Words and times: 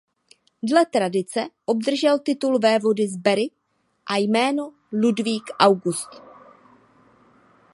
Dle 0.69 0.83
tradice 0.95 1.41
obdržel 1.71 2.17
titul 2.25 2.55
vévody 2.65 3.05
z 3.07 3.15
Berry 3.17 3.47
a 4.05 4.15
jméno 4.17 4.65
"Ludvík 4.93 5.43
August". 5.67 6.09